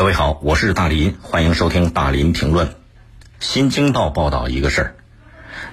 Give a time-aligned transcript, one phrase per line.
[0.00, 2.74] 各位好，我是大林，欢迎收听大林评论。
[3.38, 4.94] 新京报报道一个事儿：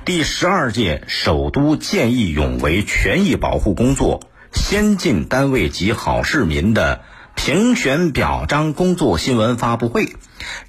[0.03, 4.19] 第十二届首都见义勇为权益保护工作
[4.51, 7.03] 先进单位及好市民的
[7.35, 10.09] 评选表彰工作新闻发布会，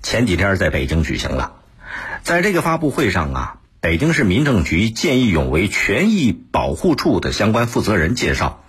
[0.04, 1.54] 前几天在北京举行了。
[2.22, 8.62] 在这个发布会上啊，北京市民政局见义勇为权益保护处的相关负责人介绍，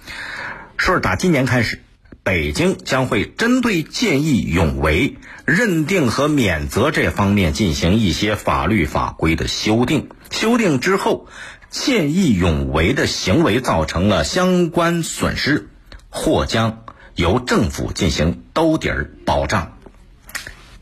[0.78, 1.84] 说打今年开始。
[2.24, 10.10] 北京将会针对见义勇为认定和免责这方面进行一些法律法规的修订。
[10.30, 11.28] 修订之后，
[11.70, 15.70] 见义勇为的行为造成了相关损失，
[16.10, 16.84] 或将
[17.16, 19.78] 由政府进行兜底儿保障。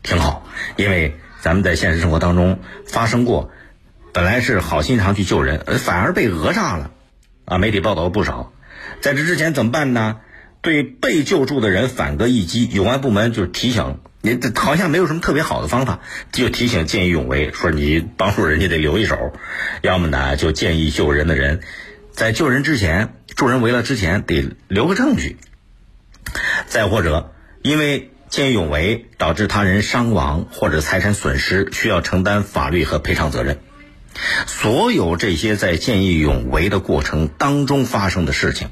[0.02, 0.46] 挺好，
[0.76, 3.50] 因为咱们在现实生活当中发生过，
[4.12, 6.90] 本来是好心肠去救人，反而被讹诈了，
[7.46, 8.52] 啊，媒体报道不少。
[9.00, 10.20] 在这之前怎么办呢？
[10.60, 16.00] 对被救助的人反戈一击，有关部门就提醒你，好像没有什么特别好的方法，
[16.32, 19.32] 就提醒见义勇为，说你帮助人家得留一手，
[19.82, 21.60] 要么呢就建议救人的人，
[22.10, 25.36] 在救人之前、助人为乐之前得留个证据。
[26.66, 27.32] 再或者，
[27.62, 33.58] 因为见义勇为导致他人伤亡或者财产损失，需要承担法律和赔偿责任。
[34.46, 38.68] 所有这些在见义勇为的过程当中发生的事情。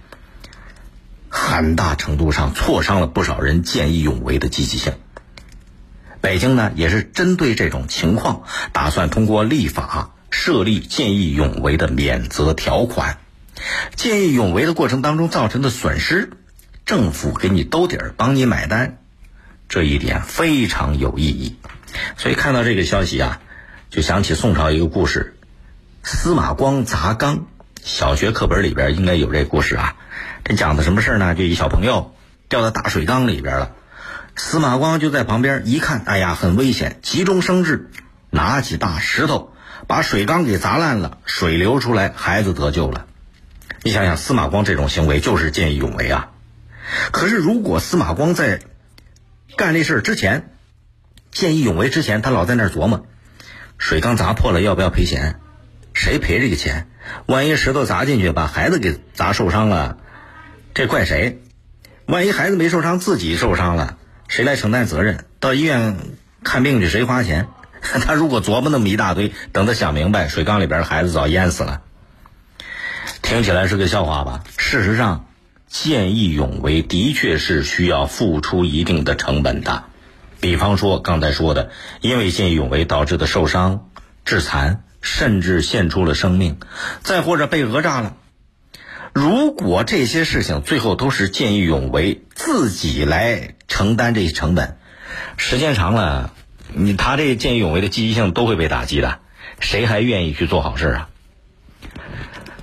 [1.56, 4.92] 很大程度上挫伤了不少人见义勇为的积极性。
[6.20, 8.42] 北京呢，也是针对这种情况，
[8.74, 13.16] 打算通过立法设立见义勇为的免责条款。
[13.94, 16.28] 见义勇为的过程当中造成的损失，
[16.84, 18.98] 政府给你兜底儿，帮你买单，
[19.66, 21.56] 这一点非常有意义。
[22.18, 23.41] 所以看到这个消息啊，
[23.88, 25.38] 就想起宋朝一个故事——
[26.04, 27.46] 司马光砸缸。
[27.86, 29.94] 小学课本里边应该有这故事啊。
[30.42, 31.36] 这讲的什么事呢？
[31.36, 32.16] 就一小朋友
[32.48, 33.76] 掉到大水缸里边了，
[34.34, 37.88] 司马光就在旁边一看，哎呀，很危险，急中生智，
[38.30, 39.52] 拿起大石头
[39.86, 43.06] 把水缸给砸烂了，水流出来，孩子得救了。
[43.84, 46.30] 你想想，司马光这种行为就是见义勇为啊。
[47.12, 48.58] 可是，如果司马光在
[49.56, 50.50] 干这事之前，
[51.30, 53.06] 见义勇为之前，他老在那琢磨，
[53.78, 55.38] 水缸砸破了要不要赔钱？
[55.94, 56.88] 谁赔这个钱？
[57.27, 59.99] 万一石头砸进去，把孩子给砸受伤了？
[60.75, 61.43] 这怪谁？
[62.06, 63.97] 万一孩子没受伤，自己受伤了，
[64.28, 65.25] 谁来承担责任？
[65.41, 65.97] 到医院
[66.44, 67.49] 看病去，谁花钱？
[67.81, 71.83] 他如果琢磨那么一大堆，等他想明白，水缸里边的孩子早淹死了。
[73.23, 74.43] 听起来是个笑话吧？
[74.56, 75.27] 事实上，
[75.69, 79.84] 见义勇为的确是需要付出一定的成本的。
[80.41, 83.88] 比方说刚才说的，因为见义勇为导致的受伤、
[84.25, 86.59] 致残，甚至献出了生命，
[87.03, 88.17] 再或者被讹诈了。
[89.12, 94.78] 如果这些事情最后都是见义勇为自己来承担这些成本，
[95.37, 96.33] 时间长了，
[96.75, 99.21] 你他这见义勇为的积极性都会被打击的，
[99.61, 101.09] 谁还愿意去做好事啊？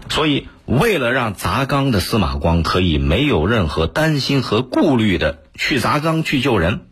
[0.09, 6.87] 所以，为了让砸缸的司马光可以没有任何担心和顾虑的去砸缸去救人，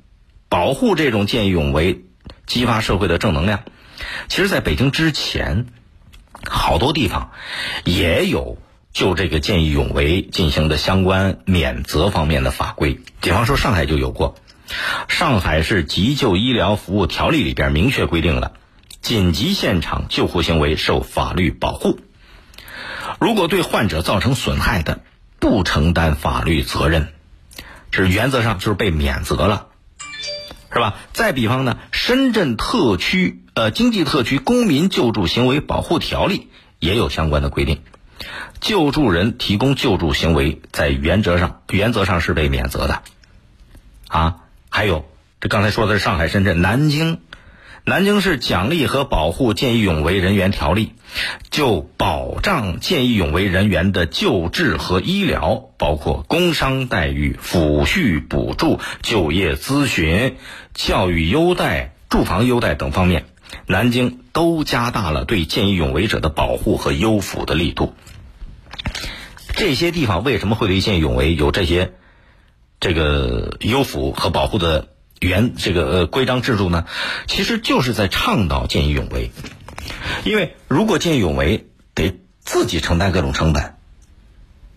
[0.49, 2.05] 保护这种见义勇为，
[2.47, 3.59] 激发社会的正能量，
[4.27, 5.67] 其实，在北京之前，
[6.47, 7.31] 好多地方
[7.85, 8.57] 也有。
[8.93, 14.35] 就这个见义勇为进行的相关免责方面的法规，比方说上海就有过，
[15.07, 18.51] 《上海市急救医疗服务条例》里边明确规定了，
[19.01, 22.01] 紧急现场救护行为受法律保护，
[23.17, 24.99] 如果对患者造成损害的，
[25.39, 27.13] 不承担法律责任，
[27.91, 29.67] 这是原则上就是被免责了，
[30.73, 30.95] 是吧？
[31.13, 36.37] 再比方呢，《深圳特区呃经济特区公民救助行为保护条例》
[36.79, 37.81] 也有相关的规定。
[38.59, 43.01] 救助人提供救助行为，在原则上原则上是被免责的，
[44.07, 44.35] 啊，
[44.69, 45.05] 还有
[45.39, 47.19] 这刚才说的是上海、深圳、南京，
[47.83, 50.93] 南京市奖励和保护见义勇为人员条例，
[51.49, 60.37] 就保障见义勇为人员的救治和医疗，包括工伤待遇、抚恤补助、就业咨询、
[60.75, 63.25] 教育优待、住房优待等方面，
[63.65, 67.95] 南京都加大了对见义勇为者的保护和优抚的力度。
[69.55, 71.93] 这些地方为什么会对见义勇为有这些
[72.79, 74.89] 这个优抚和保护的
[75.21, 76.85] 原这个呃规章制度呢？
[77.27, 79.31] 其实就是在倡导见义勇为。
[80.25, 83.75] 因为如果见义勇为得自己承担各种成本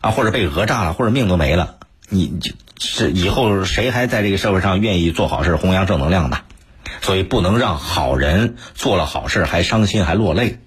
[0.01, 1.77] 啊，或者被讹诈了，或者命都没了，
[2.11, 6.41] 你就是以后谁还在这个社会上愿意做好事、弘扬正能量呢？
[7.01, 10.59] 所以不能让好人做了好事还伤心还落泪。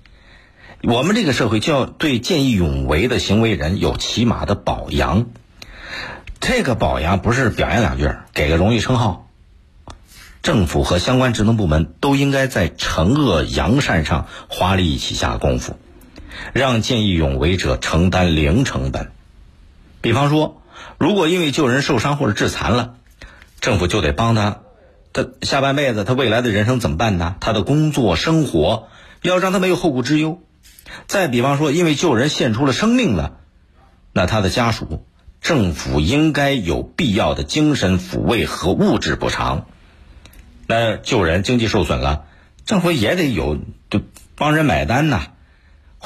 [0.81, 5.27] 我们这个社会就要对见义勇为的行为人有起码的表扬，
[6.39, 9.26] 这个表扬不是表扬两句，给个荣誉称号，
[10.47, 15.75] 政府和相关职能部门都应该在惩恶扬善上花力气下功夫，
[16.53, 19.11] 让见义勇为者承担零成本。
[19.99, 20.61] 比方说，
[20.97, 22.93] 如果因为救人受伤或者致残了，
[23.59, 24.61] 政府就得帮他，
[25.11, 27.35] 他下半辈子他未来的人生怎么办呢？
[27.41, 28.87] 他的工作生活
[29.21, 30.41] 要让他没有后顾之忧。
[31.07, 33.33] 再比方说，因为救人献出了生命了，
[34.13, 35.03] 那他的家属，
[35.41, 39.65] 政府应该有必要的精神抚慰和物质补偿。
[40.67, 42.25] 那救人经济受损了，
[42.65, 43.57] 政府也得有
[43.89, 44.01] 就
[44.35, 45.27] 帮人买单呐。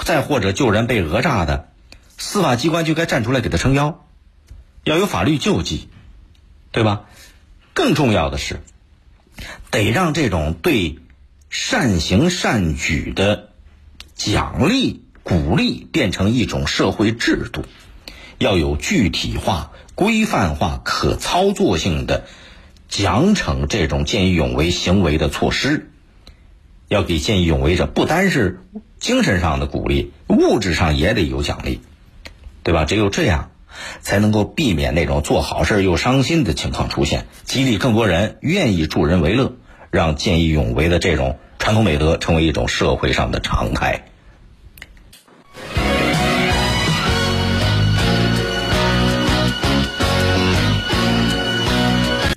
[0.03, 1.69] 再或者救人被讹诈的，
[2.17, 4.05] 司法机关就该站出来给他撑腰，
[4.83, 5.89] 要有法律救济，
[6.71, 7.03] 对吧？
[7.73, 8.61] 更重要的是，
[9.69, 10.99] 得让这种对
[11.49, 13.49] 善行善举的
[14.15, 17.65] 奖励鼓励变成一种社会制度，
[18.37, 22.25] 要有具体化、规范化、可操作性的。
[22.91, 25.89] 奖惩这种见义勇为行为的措施，
[26.89, 28.59] 要给见义勇为者不单是
[28.99, 31.79] 精神上的鼓励，物质上也得有奖励，
[32.63, 32.83] 对吧？
[32.83, 33.49] 只有这样，
[34.01, 39.53] 才能够避免那种做好事又伤心的情况出现，激励更多人愿意助人为乐，
[39.89, 44.03] 让见义勇为的这种传统美德成为一种社会上的常态。